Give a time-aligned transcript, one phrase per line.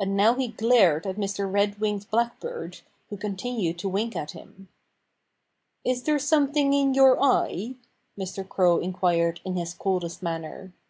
[0.00, 1.48] And now he glared at Mr.
[1.48, 2.80] Red winged Blackbird,
[3.10, 4.66] who continued to wink at him.
[5.84, 7.76] "Is there something in your eye?"
[8.18, 8.48] Mr.
[8.48, 10.72] Crow inquired in his coldest manner.
[10.74, 10.82] Mr.